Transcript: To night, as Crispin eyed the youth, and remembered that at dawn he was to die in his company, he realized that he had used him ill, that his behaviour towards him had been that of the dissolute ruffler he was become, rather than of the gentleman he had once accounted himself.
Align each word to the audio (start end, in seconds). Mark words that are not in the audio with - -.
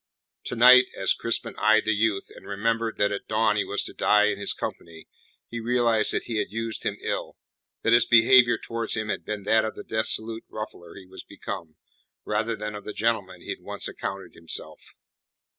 To 0.45 0.55
night, 0.55 0.85
as 0.97 1.13
Crispin 1.13 1.53
eyed 1.59 1.85
the 1.85 1.93
youth, 1.93 2.29
and 2.35 2.47
remembered 2.47 2.97
that 2.97 3.11
at 3.11 3.27
dawn 3.27 3.55
he 3.55 3.63
was 3.63 3.83
to 3.83 3.93
die 3.93 4.29
in 4.29 4.39
his 4.39 4.51
company, 4.51 5.07
he 5.47 5.59
realized 5.59 6.11
that 6.11 6.23
he 6.23 6.37
had 6.37 6.49
used 6.51 6.81
him 6.81 6.97
ill, 7.03 7.37
that 7.83 7.93
his 7.93 8.07
behaviour 8.07 8.57
towards 8.57 8.95
him 8.95 9.09
had 9.09 9.23
been 9.23 9.43
that 9.43 9.63
of 9.63 9.75
the 9.75 9.83
dissolute 9.83 10.45
ruffler 10.49 10.95
he 10.95 11.05
was 11.05 11.21
become, 11.23 11.75
rather 12.25 12.55
than 12.55 12.73
of 12.73 12.83
the 12.83 12.93
gentleman 12.93 13.41
he 13.41 13.49
had 13.49 13.61
once 13.61 13.87
accounted 13.87 14.33
himself. 14.33 14.81